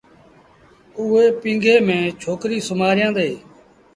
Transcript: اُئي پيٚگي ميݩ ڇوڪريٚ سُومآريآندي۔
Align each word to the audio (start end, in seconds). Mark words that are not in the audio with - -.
اُئي 0.97 1.23
پيٚگي 1.41 1.75
ميݩ 1.87 2.13
ڇوڪريٚ 2.21 2.65
سُومآريآندي۔ 2.67 3.29